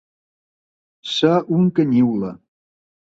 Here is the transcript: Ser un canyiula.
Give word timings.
Ser 1.09 1.33
un 1.57 1.67
canyiula. 1.81 2.33